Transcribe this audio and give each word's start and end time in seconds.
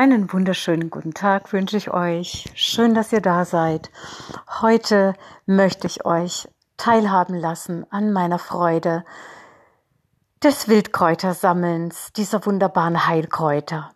Einen 0.00 0.32
wunderschönen 0.32 0.88
guten 0.88 1.12
Tag 1.12 1.52
wünsche 1.52 1.76
ich 1.76 1.90
euch. 1.90 2.46
Schön, 2.54 2.94
dass 2.94 3.12
ihr 3.12 3.20
da 3.20 3.44
seid. 3.44 3.90
Heute 4.62 5.12
möchte 5.44 5.86
ich 5.86 6.06
euch 6.06 6.48
teilhaben 6.78 7.34
lassen 7.34 7.84
an 7.90 8.10
meiner 8.10 8.38
Freude 8.38 9.04
des 10.42 10.68
Wildkräutersammelns, 10.68 12.14
dieser 12.14 12.46
wunderbaren 12.46 13.06
Heilkräuter. 13.06 13.90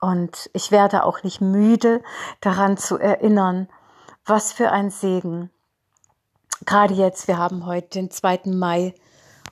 Und 0.00 0.48
ich 0.54 0.70
werde 0.70 1.04
auch 1.04 1.22
nicht 1.22 1.42
müde 1.42 2.02
daran 2.40 2.78
zu 2.78 2.96
erinnern, 2.96 3.68
was 4.24 4.54
für 4.54 4.70
ein 4.70 4.88
Segen. 4.88 5.50
Gerade 6.64 6.94
jetzt, 6.94 7.28
wir 7.28 7.36
haben 7.36 7.66
heute 7.66 7.88
den 7.90 8.10
2. 8.10 8.44
Mai 8.46 8.94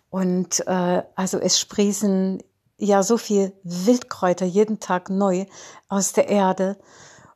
und 0.09 0.67
äh, 0.67 1.03
also 1.15 1.39
es 1.39 1.61
sprießen 1.61 2.43
ja 2.81 3.03
so 3.03 3.17
viel 3.17 3.53
Wildkräuter 3.63 4.47
jeden 4.47 4.81
Tag 4.81 5.11
neu 5.11 5.47
aus 5.89 6.13
der 6.13 6.29
Erde. 6.29 6.77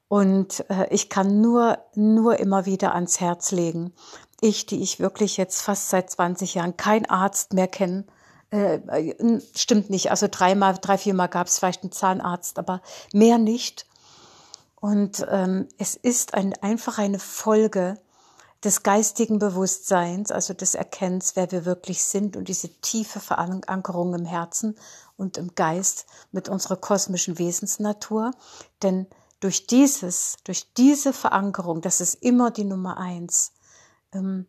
Und 0.08 0.64
äh, 0.70 0.86
ich 0.90 1.08
kann 1.08 1.40
nur, 1.40 1.78
nur 1.94 2.38
immer 2.38 2.66
wieder 2.66 2.94
ans 2.94 3.20
Herz 3.20 3.52
legen. 3.52 3.92
Ich, 4.40 4.66
die 4.66 4.82
ich 4.82 5.00
wirklich 5.00 5.36
jetzt 5.36 5.62
fast 5.62 5.90
seit 5.90 6.10
20 6.10 6.54
Jahren 6.54 6.76
kein 6.76 7.08
Arzt 7.08 7.52
mehr 7.52 7.68
kenne, 7.68 8.04
äh, 8.50 8.76
äh, 8.76 9.40
stimmt 9.56 9.90
nicht. 9.90 10.10
Also 10.10 10.28
dreimal, 10.30 10.76
drei, 10.80 10.98
viermal 10.98 11.28
gab 11.28 11.48
es 11.48 11.58
vielleicht 11.58 11.82
einen 11.82 11.92
Zahnarzt, 11.92 12.58
aber 12.58 12.82
mehr 13.12 13.38
nicht. 13.38 13.86
Und 14.76 15.26
ähm, 15.30 15.68
es 15.78 15.96
ist 15.96 16.34
ein, 16.34 16.52
einfach 16.60 16.98
eine 16.98 17.18
Folge 17.18 17.96
des 18.64 18.82
geistigen 18.82 19.38
Bewusstseins, 19.38 20.30
also 20.30 20.54
des 20.54 20.74
Erkennens, 20.74 21.36
wer 21.36 21.52
wir 21.52 21.66
wirklich 21.66 22.02
sind 22.02 22.36
und 22.36 22.48
diese 22.48 22.68
tiefe 22.80 23.20
Verankerung 23.20 24.14
im 24.14 24.24
Herzen 24.24 24.76
und 25.16 25.36
im 25.36 25.54
Geist 25.54 26.06
mit 26.32 26.48
unserer 26.48 26.76
kosmischen 26.76 27.38
Wesensnatur. 27.38 28.30
Denn 28.82 29.06
durch 29.40 29.66
dieses, 29.66 30.36
durch 30.44 30.72
diese 30.74 31.12
Verankerung, 31.12 31.82
das 31.82 32.00
ist 32.00 32.14
immer 32.22 32.50
die 32.50 32.64
Nummer 32.64 32.96
eins, 32.96 33.52
ähm, 34.12 34.46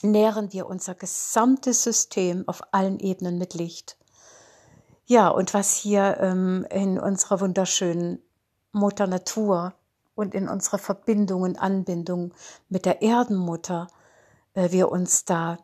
nähren 0.00 0.52
wir 0.52 0.66
unser 0.66 0.94
gesamtes 0.94 1.82
System 1.82 2.44
auf 2.46 2.62
allen 2.72 2.98
Ebenen 2.98 3.36
mit 3.36 3.54
Licht. 3.54 3.98
Ja, 5.06 5.28
und 5.28 5.54
was 5.54 5.74
hier 5.74 6.18
ähm, 6.20 6.66
in 6.70 6.98
unserer 6.98 7.40
wunderschönen 7.40 8.22
Mutter 8.72 9.06
Natur 9.06 9.74
und 10.18 10.34
in 10.34 10.48
unserer 10.48 10.78
Verbindung 10.78 11.42
und 11.42 11.58
Anbindung 11.58 12.32
mit 12.68 12.86
der 12.86 13.02
Erdenmutter 13.02 13.86
äh, 14.54 14.72
wir 14.72 14.90
uns 14.90 15.24
da 15.24 15.58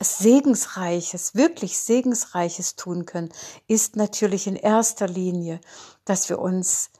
Segensreiches, 0.00 1.34
wirklich 1.34 1.78
Segensreiches 1.78 2.76
tun 2.76 3.04
können, 3.04 3.32
ist 3.66 3.96
natürlich 3.96 4.46
in 4.46 4.56
erster 4.56 5.08
Linie, 5.08 5.60
dass 6.04 6.28
wir 6.28 6.38
uns 6.38 6.90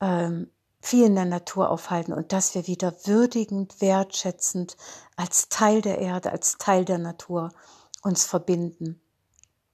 ähm, 0.00 0.50
viel 0.80 1.06
in 1.06 1.14
der 1.16 1.24
Natur 1.24 1.70
aufhalten 1.70 2.12
und 2.12 2.32
dass 2.32 2.54
wir 2.54 2.66
wieder 2.66 2.94
würdigend, 3.04 3.80
wertschätzend 3.80 4.76
als 5.16 5.48
Teil 5.48 5.82
der 5.82 5.98
Erde, 5.98 6.30
als 6.30 6.58
Teil 6.58 6.84
der 6.84 6.98
Natur 6.98 7.50
uns 8.02 8.24
verbinden. 8.24 9.00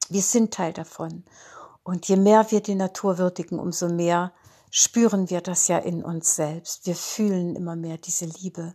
Wir 0.08 0.22
sind 0.22 0.54
Teil 0.54 0.72
davon. 0.72 1.24
Und 1.82 2.08
je 2.08 2.16
mehr 2.16 2.50
wir 2.50 2.60
die 2.60 2.74
Natur 2.74 3.18
würdigen, 3.18 3.58
umso 3.58 3.88
mehr 3.88 4.32
spüren 4.76 5.30
wir 5.30 5.40
das 5.40 5.68
ja 5.68 5.78
in 5.78 6.02
uns 6.02 6.34
selbst. 6.34 6.84
Wir 6.84 6.96
fühlen 6.96 7.54
immer 7.54 7.76
mehr 7.76 7.96
diese 7.96 8.24
Liebe 8.24 8.74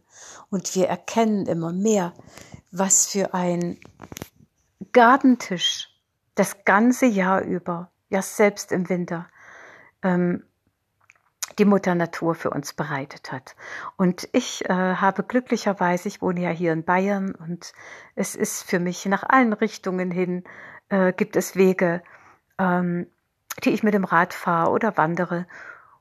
und 0.50 0.73
wir 0.73 0.88
erkennen 0.88 1.45
immer 1.45 1.73
mehr, 1.73 2.14
was 2.72 3.08
für 3.08 3.33
ein 3.33 3.77
Gabentisch 4.93 5.89
das 6.36 6.64
ganze 6.64 7.05
Jahr 7.05 7.42
über, 7.42 7.92
ja 8.08 8.21
selbst 8.21 8.71
im 8.71 8.88
Winter, 8.88 9.27
ähm, 10.02 10.45
die 11.58 11.65
Mutter 11.65 11.95
Natur 11.95 12.33
für 12.33 12.52
uns 12.52 12.71
bereitet 12.71 13.33
hat. 13.33 13.58
Und 13.98 14.30
ich 14.32 14.70
äh, 14.70 14.73
habe 14.73 15.23
glücklicherweise, 15.23 16.08
ich 16.08 16.21
wohne 16.21 16.39
ja 16.39 16.49
hier 16.49 16.71
in 16.71 16.86
Bayern 16.86 17.36
und 17.36 17.73
es 18.15 18.36
ist 18.36 18.64
für 18.64 18.80
mich 18.80 19.05
nach 19.08 19.23
allen 19.23 19.52
Richtungen 19.52 20.11
hin, 20.11 20.45
äh, 20.88 21.11
gibt 21.11 21.36
es 21.36 21.58
Wege, 21.58 22.02
ähm, 22.58 23.08
die 23.65 23.71
ich 23.71 23.83
mit 23.83 23.93
dem 23.93 24.05
Rad 24.05 24.33
fahre 24.33 24.71
oder 24.71 24.95
wandere 24.95 25.45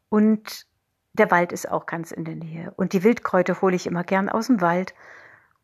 und 0.09 0.67
der 1.13 1.31
Wald 1.31 1.53
ist 1.53 1.71
auch 1.71 1.87
ganz 1.87 2.13
in 2.13 2.25
der 2.25 2.37
Nähe. 2.37 2.73
Und 2.77 2.93
die 2.93 3.03
Wildkräuter 3.03 3.61
hole 3.61 3.77
ich 3.77 3.87
immer 3.87 4.05
gern 4.05 4.29
aus 4.29 4.47
dem 4.47 4.61
Wald 4.61 4.95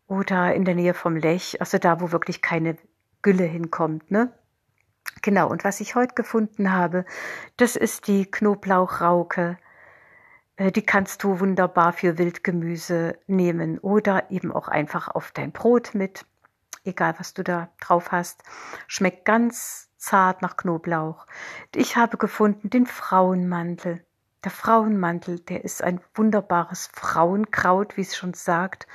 oder 0.07 0.55
in 0.55 0.65
der 0.65 0.75
Nähe 0.75 0.95
vom 0.95 1.17
Lech, 1.17 1.61
also 1.61 1.79
da, 1.79 2.01
wo 2.01 2.13
wirklich 2.13 2.43
keine 2.43 2.77
Gülle 3.23 3.45
hinkommt, 3.45 4.11
ne? 4.11 4.33
Genau, 5.23 5.49
und 5.49 5.65
was 5.65 5.81
ich 5.81 5.95
heute 5.95 6.15
gefunden 6.15 6.73
habe, 6.73 7.05
das 7.57 7.77
ist 7.77 8.09
die 8.09 8.27
Knoblauchrauke. 8.31 9.59
Äh, 10.57 10.73
die 10.73 10.85
kannst 10.85 11.23
du 11.23 11.41
wunderbar 11.41 11.93
für 11.93 12.19
Wildgemüse 12.19 13.19
nehmen 13.27 13.79
oder 13.79 14.31
eben 14.31 14.53
auch 14.53 14.69
einfach 14.69 15.09
auf 15.09 15.33
dein 15.33 15.53
Brot 15.53 15.95
mit, 15.95 16.27
egal 16.85 17.15
was 17.19 17.35
du 17.35 17.43
da 17.43 17.71
drauf 17.81 18.13
hast. 18.13 18.43
Schmeckt 18.87 19.25
ganz 19.25 19.91
zart 19.97 20.43
nach 20.43 20.57
Knoblauch. 20.57 21.27
Ich 21.75 21.97
habe 21.97 22.17
gefunden 22.19 22.71
den 22.71 22.87
Frauenmantel. 22.87 24.05
Der 24.45 24.51
Frauenmantel, 24.51 25.41
der 25.41 25.65
ist 25.65 25.83
ein 25.83 26.01
wunderbares 26.15 26.91
Frauenkraut, 26.93 27.97
wie 27.97 28.03
es 28.03 28.15
schon 28.15 28.35
sagt. 28.35 28.87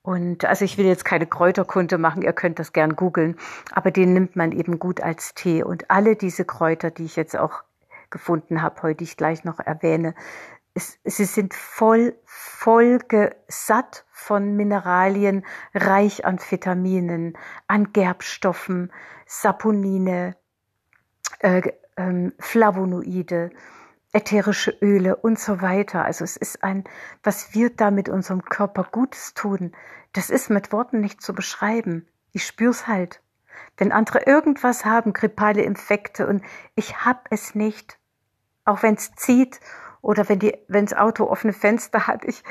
Und 0.00 0.46
also 0.46 0.64
ich 0.64 0.78
will 0.78 0.86
jetzt 0.86 1.04
keine 1.04 1.26
Kräuterkunde 1.26 1.98
machen, 1.98 2.22
ihr 2.22 2.32
könnt 2.32 2.58
das 2.58 2.72
gern 2.72 2.96
googeln, 2.96 3.36
aber 3.72 3.90
den 3.90 4.14
nimmt 4.14 4.34
man 4.36 4.52
eben 4.52 4.78
gut 4.78 5.02
als 5.02 5.34
Tee. 5.34 5.62
Und 5.62 5.90
alle 5.90 6.16
diese 6.16 6.46
Kräuter, 6.46 6.90
die 6.90 7.04
ich 7.04 7.16
jetzt 7.16 7.36
auch 7.36 7.62
gefunden 8.08 8.62
habe, 8.62 8.80
heute 8.82 9.04
ich 9.04 9.18
gleich 9.18 9.44
noch 9.44 9.60
erwähne, 9.60 10.14
es, 10.72 10.98
sie 11.04 11.26
sind 11.26 11.52
voll, 11.52 12.14
voll 12.24 13.00
satt 13.48 14.06
von 14.10 14.56
Mineralien, 14.56 15.44
reich 15.74 16.24
an 16.24 16.38
Vitaminen, 16.38 17.36
an 17.66 17.92
Gerbstoffen, 17.92 18.90
Saponine, 19.26 20.36
äh, 21.40 21.72
äh, 21.96 22.30
Flavonoide, 22.38 23.50
ätherische 24.12 24.70
Öle 24.80 25.16
und 25.16 25.38
so 25.38 25.60
weiter. 25.60 26.04
Also 26.04 26.24
es 26.24 26.36
ist 26.36 26.62
ein, 26.62 26.84
was 27.22 27.54
wir 27.54 27.70
da 27.70 27.90
mit 27.90 28.08
unserem 28.08 28.42
Körper 28.42 28.84
Gutes 28.90 29.34
tun, 29.34 29.72
das 30.12 30.30
ist 30.30 30.50
mit 30.50 30.72
Worten 30.72 31.00
nicht 31.00 31.20
zu 31.20 31.34
beschreiben. 31.34 32.08
Ich 32.32 32.46
spür's 32.46 32.86
halt. 32.86 33.20
Wenn 33.76 33.92
andere 33.92 34.24
irgendwas 34.24 34.84
haben, 34.84 35.12
grippale 35.12 35.62
Infekte 35.62 36.26
und 36.26 36.42
ich 36.74 37.04
hab 37.04 37.26
es 37.30 37.54
nicht, 37.54 37.98
auch 38.64 38.82
wenn's 38.82 39.12
zieht 39.14 39.60
oder 40.00 40.28
wenn 40.28 40.38
die, 40.38 40.56
wenn's 40.68 40.94
Auto 40.94 41.24
offene 41.24 41.52
Fenster 41.52 42.06
hat, 42.06 42.24
ich, 42.24 42.42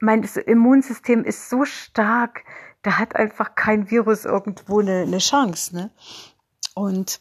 mein 0.00 0.22
Immunsystem 0.22 1.24
ist 1.24 1.48
so 1.50 1.64
stark, 1.64 2.44
da 2.82 2.98
hat 2.98 3.16
einfach 3.16 3.54
kein 3.54 3.90
Virus 3.90 4.24
irgendwo 4.24 4.80
eine, 4.80 5.02
eine 5.02 5.18
Chance, 5.18 5.74
ne? 5.74 5.90
Und 6.74 7.20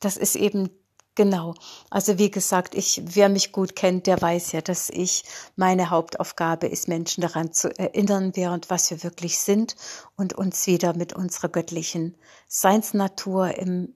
das 0.00 0.16
ist 0.16 0.36
eben 0.36 0.70
Genau. 1.18 1.54
Also 1.90 2.16
wie 2.16 2.30
gesagt, 2.30 2.76
ich, 2.76 3.02
wer 3.04 3.28
mich 3.28 3.50
gut 3.50 3.74
kennt, 3.74 4.06
der 4.06 4.22
weiß 4.22 4.52
ja, 4.52 4.60
dass 4.60 4.88
ich 4.88 5.24
meine 5.56 5.90
Hauptaufgabe 5.90 6.68
ist, 6.68 6.86
Menschen 6.86 7.22
daran 7.22 7.52
zu 7.52 7.76
erinnern, 7.76 8.30
wer 8.36 8.52
und 8.52 8.70
was 8.70 8.88
wir 8.92 9.02
wirklich 9.02 9.40
sind 9.40 9.74
und 10.14 10.34
uns 10.34 10.68
wieder 10.68 10.94
mit 10.94 11.14
unserer 11.14 11.48
göttlichen 11.48 12.16
Seinsnatur 12.46 13.58
im 13.58 13.94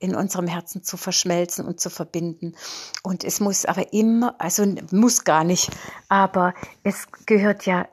in 0.00 0.16
unserem 0.16 0.48
Herzen 0.48 0.82
zu 0.82 0.96
verschmelzen 0.96 1.64
und 1.64 1.78
zu 1.78 1.88
verbinden. 1.88 2.56
Und 3.04 3.22
es 3.22 3.38
muss 3.38 3.64
aber 3.64 3.92
immer, 3.92 4.34
also 4.40 4.66
muss 4.90 5.22
gar 5.22 5.44
nicht, 5.44 5.70
aber 6.08 6.54
es 6.82 7.06
gehört 7.24 7.66
ja 7.66 7.86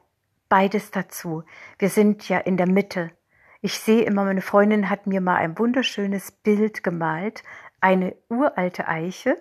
beides 0.49 0.89
dazu. 0.89 1.43
Wir 1.77 1.89
sind 1.89 2.27
ja 2.27 2.39
in 2.39 2.57
der 2.57 2.67
Mitte. 2.67 3.11
Ich 3.61 3.77
sehe 3.77 4.03
immer, 4.03 4.23
meine 4.23 4.41
Freundin 4.41 4.89
hat 4.89 5.05
mir 5.05 5.19
mal 5.19 5.35
ein 5.35 5.59
wunderschönes 5.59 6.31
Bild 6.31 6.81
gemalt, 6.81 7.43
eine 7.81 8.15
uralte 8.29 8.87
Eiche 8.87 9.35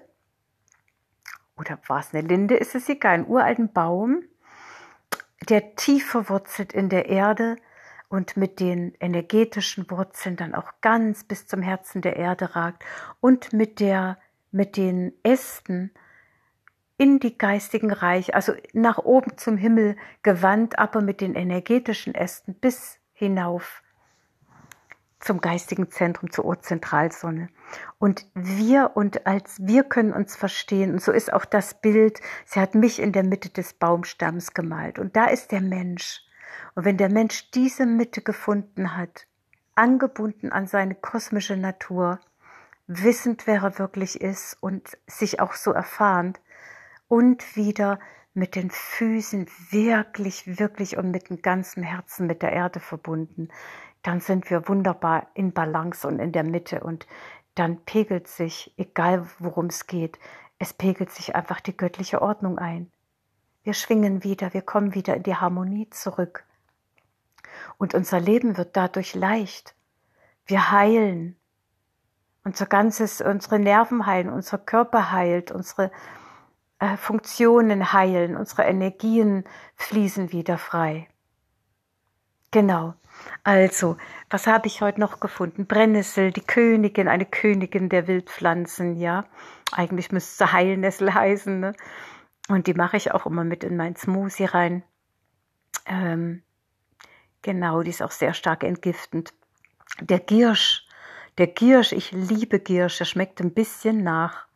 oder 1.56 1.78
war 1.86 2.00
es 2.00 2.14
eine 2.14 2.26
Linde, 2.26 2.56
ist 2.56 2.74
es 2.74 2.88
egal, 2.88 3.14
einen 3.14 3.26
uralten 3.26 3.72
Baum, 3.72 4.22
der 5.48 5.74
tief 5.76 6.08
verwurzelt 6.10 6.72
in 6.72 6.88
der 6.88 7.06
Erde 7.08 7.56
und 8.08 8.36
mit 8.36 8.60
den 8.60 8.94
energetischen 9.00 9.90
Wurzeln 9.90 10.36
dann 10.36 10.54
auch 10.54 10.72
ganz 10.80 11.24
bis 11.24 11.46
zum 11.46 11.62
Herzen 11.62 12.00
der 12.00 12.16
Erde 12.16 12.54
ragt 12.54 12.84
und 13.20 13.52
mit 13.52 13.80
der 13.80 14.18
mit 14.50 14.76
den 14.76 15.12
Ästen 15.22 15.92
in 16.96 17.20
die 17.20 17.36
geistigen 17.36 17.92
Reich, 17.92 18.34
also 18.34 18.54
nach 18.72 18.98
oben 18.98 19.36
zum 19.36 19.56
Himmel 19.56 19.96
gewandt, 20.22 20.78
aber 20.78 21.00
mit 21.00 21.20
den 21.20 21.34
energetischen 21.34 22.14
Ästen 22.14 22.54
bis 22.54 22.98
hinauf 23.12 23.82
zum 25.20 25.40
geistigen 25.40 25.90
Zentrum, 25.90 26.30
zur 26.30 26.44
Urzentralsonne. 26.44 27.48
Und 27.98 28.26
wir 28.34 28.92
und 28.94 29.26
als 29.26 29.58
wir 29.60 29.84
können 29.84 30.12
uns 30.12 30.36
verstehen, 30.36 30.92
und 30.92 31.02
so 31.02 31.12
ist 31.12 31.32
auch 31.32 31.44
das 31.44 31.80
Bild, 31.80 32.20
sie 32.44 32.60
hat 32.60 32.74
mich 32.74 33.00
in 33.00 33.12
der 33.12 33.24
Mitte 33.24 33.50
des 33.50 33.74
Baumstamms 33.74 34.54
gemalt. 34.54 34.98
Und 34.98 35.16
da 35.16 35.26
ist 35.26 35.52
der 35.52 35.60
Mensch. 35.60 36.22
Und 36.74 36.84
wenn 36.84 36.96
der 36.96 37.10
Mensch 37.10 37.50
diese 37.50 37.86
Mitte 37.86 38.22
gefunden 38.22 38.96
hat, 38.96 39.26
angebunden 39.74 40.52
an 40.52 40.66
seine 40.66 40.94
kosmische 40.94 41.56
Natur, 41.56 42.20
wissend, 42.86 43.46
wer 43.46 43.62
er 43.62 43.78
wirklich 43.78 44.20
ist 44.20 44.56
und 44.60 44.96
sich 45.06 45.40
auch 45.40 45.52
so 45.54 45.72
erfahren 45.72 46.34
und 47.06 47.56
wieder 47.56 47.98
mit 48.34 48.54
den 48.54 48.70
Füßen 48.70 49.48
wirklich, 49.70 50.58
wirklich 50.58 50.96
und 50.96 51.10
mit 51.10 51.28
dem 51.28 51.42
ganzen 51.42 51.82
Herzen 51.82 52.26
mit 52.26 52.42
der 52.42 52.52
Erde 52.52 52.80
verbunden, 52.80 53.48
dann 54.02 54.20
sind 54.20 54.50
wir 54.50 54.68
wunderbar 54.68 55.28
in 55.34 55.52
Balance 55.52 56.06
und 56.06 56.18
in 56.18 56.32
der 56.32 56.44
Mitte 56.44 56.80
und 56.80 57.06
dann 57.54 57.84
pegelt 57.84 58.28
sich, 58.28 58.72
egal 58.76 59.26
worum 59.38 59.66
es 59.66 59.86
geht, 59.86 60.18
es 60.58 60.72
pegelt 60.72 61.10
sich 61.10 61.34
einfach 61.34 61.60
die 61.60 61.76
göttliche 61.76 62.22
Ordnung 62.22 62.58
ein. 62.58 62.90
Wir 63.62 63.74
schwingen 63.74 64.24
wieder, 64.24 64.54
wir 64.54 64.62
kommen 64.62 64.94
wieder 64.94 65.16
in 65.16 65.24
die 65.24 65.34
Harmonie 65.34 65.90
zurück. 65.90 66.44
Und 67.76 67.94
unser 67.94 68.20
Leben 68.20 68.56
wird 68.56 68.76
dadurch 68.76 69.14
leicht. 69.14 69.74
Wir 70.46 70.70
heilen. 70.70 71.36
Unser 72.44 72.66
ganzes, 72.66 73.20
unsere 73.20 73.58
Nerven 73.58 74.06
heilen, 74.06 74.30
unser 74.30 74.58
Körper 74.58 75.12
heilt, 75.12 75.50
unsere 75.50 75.90
äh, 76.78 76.96
Funktionen 76.96 77.92
heilen, 77.92 78.36
unsere 78.36 78.62
Energien 78.62 79.44
fließen 79.74 80.32
wieder 80.32 80.58
frei. 80.58 81.08
Genau. 82.50 82.94
Also, 83.44 83.96
was 84.30 84.46
habe 84.46 84.66
ich 84.66 84.80
heute 84.80 85.00
noch 85.00 85.20
gefunden? 85.20 85.66
Brennnessel, 85.66 86.32
die 86.32 86.46
Königin, 86.46 87.08
eine 87.08 87.26
Königin 87.26 87.88
der 87.88 88.06
Wildpflanzen, 88.06 88.96
ja. 88.96 89.24
Eigentlich 89.72 90.12
müsste 90.12 90.44
sie 90.44 90.52
Heilnessel 90.52 91.14
heißen, 91.14 91.60
ne? 91.60 91.72
Und 92.48 92.66
die 92.66 92.74
mache 92.74 92.96
ich 92.96 93.12
auch 93.12 93.26
immer 93.26 93.44
mit 93.44 93.62
in 93.64 93.76
mein 93.76 93.96
Smoothie 93.96 94.46
rein. 94.46 94.82
Ähm, 95.86 96.42
genau, 97.42 97.82
die 97.82 97.90
ist 97.90 98.02
auch 98.02 98.10
sehr 98.10 98.34
stark 98.34 98.64
entgiftend. 98.64 99.34
Der 100.00 100.18
Giersch, 100.18 100.86
der 101.36 101.46
Giersch, 101.46 101.92
ich 101.92 102.12
liebe 102.12 102.58
Giersch, 102.58 102.98
der 102.98 103.04
schmeckt 103.04 103.40
ein 103.40 103.52
bisschen 103.52 104.02
nach 104.02 104.47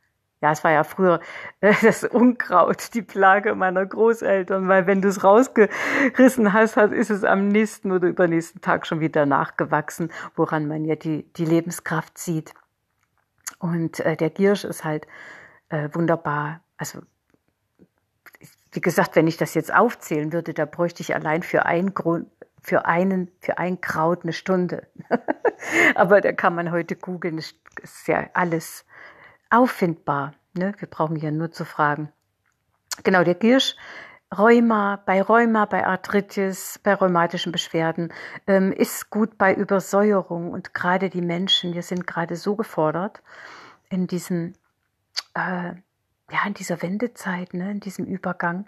ja, 0.42 0.50
es 0.50 0.64
war 0.64 0.72
ja 0.72 0.82
früher 0.84 1.20
äh, 1.60 1.72
das 1.82 2.04
Unkraut, 2.04 2.94
die 2.94 3.02
Plage 3.02 3.54
meiner 3.54 3.86
Großeltern, 3.86 4.68
weil 4.68 4.86
wenn 4.86 5.00
du 5.00 5.08
es 5.08 5.22
rausgerissen 5.22 6.52
hast, 6.52 6.76
ist 6.76 7.10
es 7.10 7.24
am 7.24 7.48
nächsten 7.48 7.92
oder 7.92 8.08
übernächsten 8.08 8.60
Tag 8.60 8.86
schon 8.86 9.00
wieder 9.00 9.24
nachgewachsen, 9.24 10.10
woran 10.34 10.66
man 10.66 10.84
ja 10.84 10.96
die, 10.96 11.32
die 11.34 11.44
Lebenskraft 11.44 12.18
sieht. 12.18 12.52
Und 13.60 14.00
äh, 14.00 14.16
der 14.16 14.30
Giersch 14.30 14.64
ist 14.64 14.84
halt 14.84 15.06
äh, 15.68 15.88
wunderbar. 15.92 16.60
Also, 16.76 16.98
wie 18.72 18.80
gesagt, 18.80 19.14
wenn 19.14 19.28
ich 19.28 19.36
das 19.36 19.54
jetzt 19.54 19.72
aufzählen 19.72 20.32
würde, 20.32 20.54
da 20.54 20.64
bräuchte 20.64 21.02
ich 21.02 21.14
allein 21.14 21.44
für 21.44 21.66
ein 21.66 21.94
Grund, 21.94 22.26
für 22.60 22.86
einen, 22.86 23.30
für 23.40 23.58
ein 23.58 23.80
Kraut 23.80 24.24
eine 24.24 24.32
Stunde. 24.32 24.88
Aber 25.94 26.20
da 26.20 26.32
kann 26.32 26.56
man 26.56 26.72
heute 26.72 26.96
googeln, 26.96 27.38
ist 27.38 27.54
ja 28.06 28.28
alles 28.34 28.84
auffindbar. 29.52 30.34
Ne? 30.54 30.74
Wir 30.78 30.88
brauchen 30.88 31.16
hier 31.16 31.30
nur 31.30 31.50
zu 31.50 31.64
fragen. 31.64 32.12
Genau, 33.04 33.24
der 33.24 33.34
Giersch, 33.34 33.76
Rheuma, 34.36 35.02
bei 35.04 35.20
Rheuma, 35.20 35.66
bei 35.66 35.86
Arthritis, 35.86 36.78
bei 36.82 36.94
rheumatischen 36.94 37.52
Beschwerden, 37.52 38.12
ähm, 38.46 38.72
ist 38.72 39.10
gut 39.10 39.36
bei 39.36 39.54
Übersäuerung. 39.54 40.52
Und 40.52 40.72
gerade 40.74 41.10
die 41.10 41.20
Menschen, 41.20 41.74
wir 41.74 41.82
sind 41.82 42.06
gerade 42.06 42.36
so 42.36 42.56
gefordert 42.56 43.22
in 43.90 44.06
diesem, 44.06 44.54
äh, 45.34 45.74
ja, 46.30 46.46
in 46.46 46.54
dieser 46.54 46.80
Wendezeit, 46.80 47.52
ne, 47.52 47.72
in 47.72 47.80
diesem 47.80 48.06
Übergang. 48.06 48.66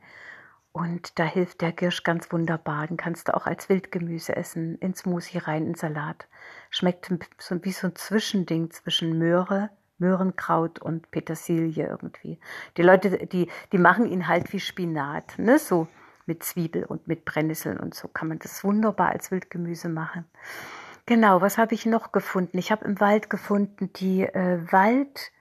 Und 0.72 1.18
da 1.18 1.24
hilft 1.24 1.60
der 1.60 1.72
Girsch 1.72 2.02
ganz 2.02 2.30
wunderbar. 2.32 2.86
Den 2.86 2.96
kannst 2.96 3.28
du 3.28 3.34
auch 3.34 3.46
als 3.46 3.68
Wildgemüse 3.68 4.36
essen, 4.36 4.76
ins 4.78 5.00
Smoothie 5.00 5.38
rein, 5.38 5.66
in 5.66 5.74
Salat. 5.76 6.26
Schmeckt 6.68 7.10
so 7.38 7.64
wie 7.64 7.72
so 7.72 7.86
ein 7.86 7.96
Zwischending 7.96 8.70
zwischen 8.70 9.16
Möhre, 9.16 9.70
Möhrenkraut 9.98 10.78
und 10.78 11.10
Petersilie 11.10 11.86
irgendwie. 11.86 12.38
Die 12.76 12.82
Leute, 12.82 13.26
die, 13.26 13.48
die 13.72 13.78
machen 13.78 14.06
ihn 14.06 14.28
halt 14.28 14.52
wie 14.52 14.60
Spinat, 14.60 15.38
ne, 15.38 15.58
so 15.58 15.88
mit 16.26 16.42
Zwiebel 16.42 16.84
und 16.84 17.06
mit 17.06 17.24
Brennnesseln 17.24 17.78
und 17.78 17.94
so 17.94 18.08
kann 18.08 18.28
man 18.28 18.38
das 18.38 18.64
wunderbar 18.64 19.10
als 19.10 19.30
Wildgemüse 19.30 19.88
machen. 19.88 20.24
Genau, 21.06 21.42
was 21.42 21.58
habe 21.58 21.74
ich 21.74 21.84
noch 21.84 22.12
gefunden? 22.12 22.56
Ich 22.56 22.72
habe 22.72 22.86
im 22.86 22.98
Wald 22.98 23.28
gefunden 23.28 23.92
die 23.92 24.22
äh, 24.22 24.60
Wald, 24.72 25.32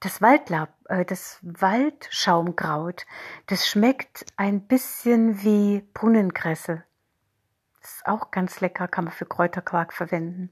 das 0.00 0.22
Waldlab, 0.22 0.70
äh, 0.88 1.04
das 1.04 1.38
Waldschaumkraut. 1.42 3.04
Das 3.46 3.68
schmeckt 3.68 4.24
ein 4.36 4.66
bisschen 4.66 5.42
wie 5.42 5.86
Brunnenkresse. 5.92 6.82
ist 7.82 8.06
auch 8.06 8.30
ganz 8.30 8.60
lecker, 8.60 8.88
kann 8.88 9.04
man 9.04 9.12
für 9.12 9.26
Kräuterquark 9.26 9.92
verwenden. 9.92 10.50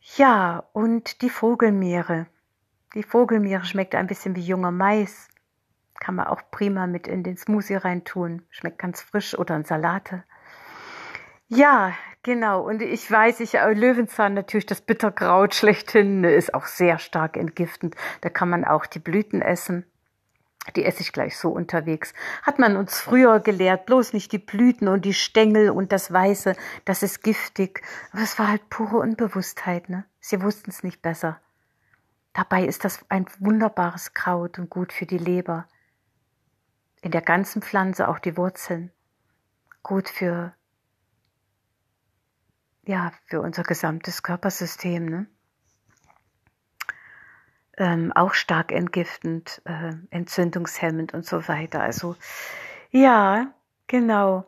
Ja, 0.00 0.64
und 0.72 1.22
die 1.22 1.30
Vogelmeere. 1.30 2.26
Die 2.94 3.02
Vogelmeere 3.02 3.64
schmeckt 3.64 3.94
ein 3.94 4.06
bisschen 4.06 4.34
wie 4.34 4.40
junger 4.40 4.70
Mais. 4.70 5.28
Kann 6.00 6.14
man 6.14 6.26
auch 6.26 6.40
prima 6.50 6.86
mit 6.86 7.06
in 7.06 7.22
den 7.22 7.36
Smoothie 7.36 7.74
reintun. 7.74 8.42
Schmeckt 8.50 8.78
ganz 8.78 9.02
frisch 9.02 9.38
oder 9.38 9.54
in 9.56 9.64
Salate. 9.64 10.24
Ja, 11.48 11.92
genau. 12.22 12.62
Und 12.66 12.80
ich 12.80 13.10
weiß, 13.10 13.40
ich 13.40 13.54
äh, 13.56 13.72
Löwenzahn 13.74 14.34
natürlich 14.34 14.66
das 14.66 14.80
Bitterkraut 14.80 15.54
schlechthin 15.54 16.24
ist 16.24 16.54
auch 16.54 16.66
sehr 16.66 16.98
stark 16.98 17.36
entgiftend. 17.36 17.94
Da 18.22 18.30
kann 18.30 18.48
man 18.48 18.64
auch 18.64 18.86
die 18.86 19.00
Blüten 19.00 19.42
essen. 19.42 19.84
Die 20.76 20.84
esse 20.84 21.00
ich 21.00 21.12
gleich 21.12 21.38
so 21.38 21.50
unterwegs. 21.50 22.12
Hat 22.42 22.58
man 22.58 22.76
uns 22.76 23.00
früher 23.00 23.40
gelehrt, 23.40 23.86
bloß 23.86 24.12
nicht 24.12 24.30
die 24.32 24.38
Blüten 24.38 24.88
und 24.88 25.04
die 25.04 25.14
Stängel 25.14 25.70
und 25.70 25.90
das 25.90 26.12
Weiße, 26.12 26.54
das 26.84 27.02
ist 27.02 27.22
giftig. 27.22 27.82
Aber 28.12 28.22
es 28.22 28.38
war 28.38 28.48
halt 28.48 28.68
pure 28.68 28.98
Unbewusstheit, 28.98 29.88
ne? 29.88 30.04
Sie 30.20 30.42
wussten 30.42 30.70
es 30.70 30.82
nicht 30.82 31.00
besser. 31.00 31.40
Dabei 32.34 32.64
ist 32.64 32.84
das 32.84 33.04
ein 33.08 33.26
wunderbares 33.38 34.12
Kraut 34.12 34.58
und 34.58 34.70
gut 34.70 34.92
für 34.92 35.06
die 35.06 35.18
Leber. 35.18 35.66
In 37.00 37.10
der 37.10 37.22
ganzen 37.22 37.62
Pflanze 37.62 38.08
auch 38.08 38.18
die 38.18 38.36
Wurzeln. 38.36 38.92
Gut 39.82 40.10
für, 40.10 40.54
ja, 42.84 43.12
für 43.24 43.40
unser 43.40 43.62
gesamtes 43.62 44.22
Körpersystem, 44.22 45.06
ne? 45.06 45.26
Ähm, 47.80 48.12
auch 48.14 48.34
stark 48.34 48.70
entgiftend, 48.70 49.62
äh, 49.64 49.94
entzündungshemmend 50.10 51.14
und 51.14 51.26
so 51.26 51.48
weiter. 51.48 51.80
Also 51.80 52.14
ja, 52.90 53.48
genau. 53.88 54.44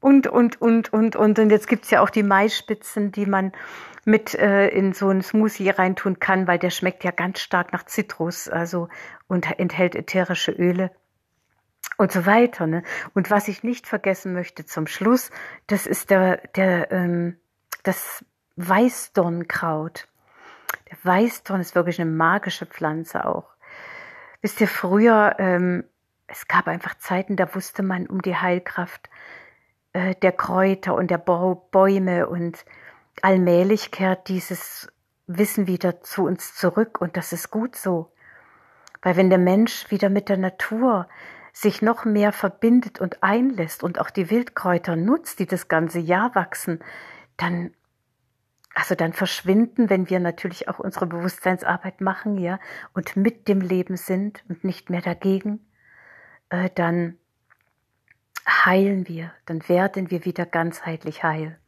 Und, 0.00 0.26
und, 0.26 0.60
und, 0.60 0.92
und, 0.92 1.14
und, 1.14 1.38
und 1.38 1.50
jetzt 1.50 1.68
gibt's 1.68 1.90
ja 1.90 2.00
auch 2.00 2.10
die 2.10 2.22
Maispitzen, 2.22 3.12
die 3.12 3.26
man 3.26 3.52
mit 4.06 4.34
äh, 4.34 4.68
in 4.68 4.94
so 4.94 5.10
ein 5.10 5.22
Smoothie 5.22 5.68
reintun 5.68 6.18
kann, 6.18 6.46
weil 6.46 6.58
der 6.58 6.70
schmeckt 6.70 7.04
ja 7.04 7.10
ganz 7.10 7.40
stark 7.40 7.72
nach 7.74 7.84
Zitrus, 7.84 8.48
also 8.48 8.88
und 9.28 9.58
enthält 9.58 9.94
ätherische 9.94 10.52
Öle 10.52 10.90
und 11.98 12.10
so 12.10 12.24
weiter. 12.24 12.66
Ne? 12.66 12.82
Und 13.12 13.30
was 13.30 13.46
ich 13.48 13.62
nicht 13.62 13.86
vergessen 13.86 14.32
möchte 14.32 14.64
zum 14.64 14.86
Schluss, 14.86 15.30
das 15.66 15.86
ist 15.86 16.08
der, 16.08 16.38
der, 16.56 16.90
ähm, 16.92 17.36
das 17.82 18.24
Weißdornkraut. 18.56 20.08
Weißdorn 21.02 21.60
ist 21.60 21.74
wirklich 21.74 22.00
eine 22.00 22.10
magische 22.10 22.66
Pflanze 22.66 23.24
auch. 23.24 23.50
Wisst 24.42 24.60
ihr, 24.60 24.68
früher, 24.68 25.36
ähm, 25.38 25.84
es 26.26 26.48
gab 26.48 26.68
einfach 26.68 26.96
Zeiten, 26.96 27.36
da 27.36 27.54
wusste 27.54 27.82
man 27.82 28.06
um 28.06 28.22
die 28.22 28.36
Heilkraft 28.36 29.10
äh, 29.92 30.14
der 30.16 30.32
Kräuter 30.32 30.94
und 30.94 31.10
der 31.10 31.18
Bäume 31.18 32.28
und 32.28 32.64
allmählich 33.22 33.90
kehrt 33.90 34.28
dieses 34.28 34.88
Wissen 35.26 35.66
wieder 35.66 36.00
zu 36.00 36.24
uns 36.24 36.54
zurück 36.54 37.00
und 37.00 37.16
das 37.16 37.32
ist 37.32 37.50
gut 37.50 37.76
so. 37.76 38.12
Weil 39.02 39.16
wenn 39.16 39.30
der 39.30 39.38
Mensch 39.38 39.90
wieder 39.90 40.08
mit 40.10 40.28
der 40.28 40.36
Natur 40.36 41.08
sich 41.52 41.82
noch 41.82 42.04
mehr 42.04 42.32
verbindet 42.32 43.00
und 43.00 43.22
einlässt 43.22 43.82
und 43.82 43.98
auch 43.98 44.10
die 44.10 44.30
Wildkräuter 44.30 44.96
nutzt, 44.96 45.38
die 45.38 45.46
das 45.46 45.68
ganze 45.68 45.98
Jahr 45.98 46.34
wachsen, 46.34 46.80
dann 47.36 47.72
also 48.80 48.94
dann 48.94 49.12
verschwinden, 49.12 49.90
wenn 49.90 50.08
wir 50.08 50.20
natürlich 50.20 50.68
auch 50.68 50.78
unsere 50.78 51.06
Bewusstseinsarbeit 51.06 52.00
machen, 52.00 52.38
ja, 52.38 52.58
und 52.94 53.14
mit 53.14 53.46
dem 53.46 53.60
Leben 53.60 53.98
sind 53.98 54.42
und 54.48 54.64
nicht 54.64 54.88
mehr 54.88 55.02
dagegen, 55.02 55.60
äh, 56.48 56.70
dann 56.74 57.18
heilen 58.48 59.06
wir, 59.06 59.32
dann 59.44 59.68
werden 59.68 60.10
wir 60.10 60.24
wieder 60.24 60.46
ganzheitlich 60.46 61.22
heil. 61.22 61.58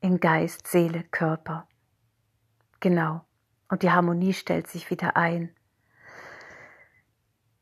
In 0.00 0.20
Geist, 0.20 0.68
Seele, 0.68 1.02
Körper. 1.10 1.66
Genau. 2.78 3.24
Und 3.68 3.82
die 3.82 3.90
Harmonie 3.90 4.34
stellt 4.34 4.68
sich 4.68 4.90
wieder 4.90 5.16
ein. 5.16 5.50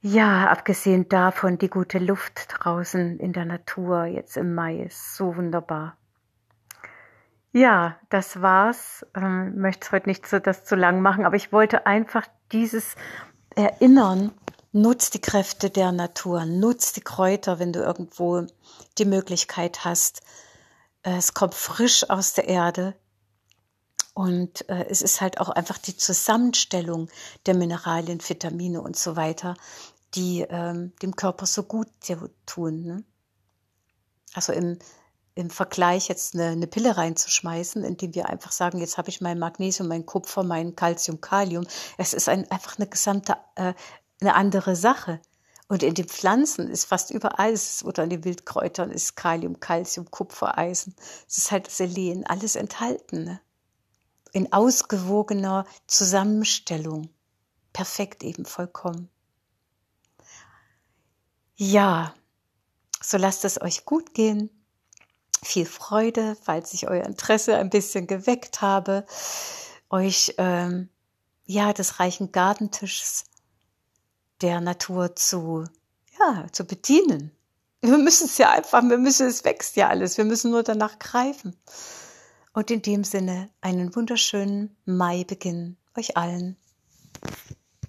Ja, 0.02 0.48
abgesehen 0.48 1.08
davon, 1.08 1.56
die 1.56 1.70
gute 1.70 1.98
Luft 1.98 2.48
draußen 2.50 3.18
in 3.18 3.32
der 3.32 3.46
Natur 3.46 4.04
jetzt 4.04 4.36
im 4.36 4.54
Mai 4.54 4.82
ist 4.82 5.16
so 5.16 5.36
wunderbar. 5.36 5.96
Ja, 7.56 7.98
das 8.10 8.42
war's. 8.42 9.06
Ähm, 9.16 9.56
möchte 9.58 9.90
heute 9.92 10.10
nicht 10.10 10.26
so 10.26 10.38
das 10.38 10.66
zu 10.66 10.76
lang 10.76 11.00
machen, 11.00 11.24
aber 11.24 11.36
ich 11.36 11.52
wollte 11.52 11.86
einfach 11.86 12.26
dieses 12.52 12.96
Erinnern, 13.54 14.32
nutz 14.72 15.10
die 15.10 15.22
Kräfte 15.22 15.70
der 15.70 15.90
Natur, 15.90 16.44
nutz 16.44 16.92
die 16.92 17.00
Kräuter, 17.00 17.58
wenn 17.58 17.72
du 17.72 17.80
irgendwo 17.80 18.46
die 18.98 19.06
Möglichkeit 19.06 19.86
hast. 19.86 20.20
Es 21.02 21.32
kommt 21.34 21.54
frisch 21.54 22.10
aus 22.10 22.34
der 22.34 22.48
Erde 22.48 22.94
Und 24.14 24.68
äh, 24.70 24.86
es 24.88 25.02
ist 25.02 25.20
halt 25.20 25.40
auch 25.40 25.50
einfach 25.50 25.78
die 25.78 25.96
Zusammenstellung 25.96 27.10
der 27.46 27.54
Mineralien, 27.54 28.20
Vitamine 28.26 28.80
und 28.80 28.96
so 28.96 29.16
weiter, 29.16 29.56
die 30.14 30.40
ähm, 30.48 30.94
dem 31.02 31.16
Körper 31.16 31.46
so 31.46 31.64
gut 31.64 31.88
tun. 32.46 32.84
Ne? 32.84 33.04
Also 34.34 34.52
im, 34.54 34.78
im 35.36 35.50
Vergleich 35.50 36.08
jetzt 36.08 36.34
eine, 36.34 36.48
eine 36.48 36.66
Pille 36.66 36.96
reinzuschmeißen, 36.96 37.84
indem 37.84 38.14
wir 38.14 38.28
einfach 38.28 38.52
sagen, 38.52 38.78
jetzt 38.78 38.96
habe 38.96 39.10
ich 39.10 39.20
mein 39.20 39.38
Magnesium, 39.38 39.86
mein 39.86 40.06
Kupfer, 40.06 40.42
mein 40.42 40.74
Calcium, 40.74 41.20
Kalium. 41.20 41.66
Es 41.98 42.14
ist 42.14 42.28
ein, 42.28 42.50
einfach 42.50 42.78
eine 42.78 42.88
gesamte, 42.88 43.36
äh, 43.54 43.74
eine 44.22 44.34
andere 44.34 44.74
Sache. 44.74 45.20
Und 45.68 45.82
in 45.82 45.92
den 45.92 46.08
Pflanzen 46.08 46.70
ist 46.70 46.86
fast 46.86 47.10
überall, 47.10 47.54
oder 47.84 48.04
in 48.04 48.10
den 48.10 48.24
Wildkräutern 48.24 48.90
ist 48.90 49.14
Kalium, 49.14 49.60
Calcium, 49.60 50.10
Kupfer, 50.10 50.56
Eisen. 50.56 50.96
Es 51.28 51.36
ist 51.36 51.50
halt 51.50 51.70
Selen, 51.70 52.26
alles 52.26 52.56
enthalten. 52.56 53.24
Ne? 53.24 53.40
In 54.32 54.54
ausgewogener 54.54 55.66
Zusammenstellung. 55.86 57.10
Perfekt 57.74 58.24
eben, 58.24 58.46
vollkommen. 58.46 59.10
Ja, 61.56 62.14
so 63.02 63.18
lasst 63.18 63.44
es 63.44 63.60
euch 63.60 63.84
gut 63.84 64.14
gehen 64.14 64.48
viel 65.46 65.66
Freude, 65.66 66.36
falls 66.42 66.72
ich 66.74 66.88
euer 66.88 67.04
Interesse 67.04 67.56
ein 67.56 67.70
bisschen 67.70 68.06
geweckt 68.06 68.60
habe, 68.60 69.06
euch 69.90 70.34
ähm, 70.38 70.88
ja 71.44 71.72
des 71.72 72.00
reichen 72.00 72.32
Gartentisches 72.32 73.24
der 74.42 74.60
Natur 74.60 75.16
zu 75.16 75.64
ja 76.18 76.46
zu 76.52 76.64
bedienen. 76.64 77.30
Wir 77.80 77.98
müssen 77.98 78.26
es 78.26 78.38
ja 78.38 78.50
einfach, 78.50 78.82
wir 78.82 78.98
müssen 78.98 79.28
es 79.28 79.44
wächst 79.44 79.76
ja 79.76 79.88
alles, 79.88 80.16
wir 80.16 80.24
müssen 80.24 80.50
nur 80.50 80.62
danach 80.62 80.98
greifen. 80.98 81.56
Und 82.52 82.70
in 82.70 82.82
dem 82.82 83.04
Sinne 83.04 83.50
einen 83.60 83.94
wunderschönen 83.94 84.76
Maibeginn 84.86 85.76
euch 85.96 86.16
allen. 86.16 86.56